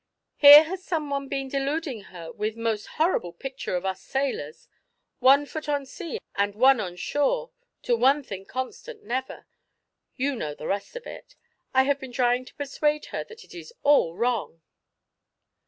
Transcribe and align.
Here 0.37 0.63
has 0.63 0.83
someone 0.83 1.27
been 1.27 1.47
deluding 1.47 2.05
her 2.05 2.31
with 2.31 2.55
most 2.57 2.87
horrible 2.97 3.31
picture 3.33 3.75
of 3.75 3.85
us 3.85 4.01
sailors 4.01 4.67
'one 5.19 5.45
foot 5.45 5.69
on 5.69 5.85
sea, 5.85 6.17
and 6.33 6.55
one 6.55 6.79
on 6.79 6.95
shore, 6.95 7.51
to 7.83 7.95
one 7.95 8.23
thing 8.23 8.43
constant 8.47 9.03
never' 9.03 9.45
you 10.15 10.35
know 10.35 10.55
the 10.55 10.65
rest 10.65 10.95
of 10.95 11.05
it. 11.05 11.35
I 11.71 11.83
have 11.83 11.99
been 11.99 12.11
trying 12.13 12.45
to 12.45 12.55
persuade 12.55 13.05
her 13.13 13.23
that 13.25 13.43
it 13.43 13.53
is 13.53 13.71
all 13.83 14.15
wrong." 14.15 14.63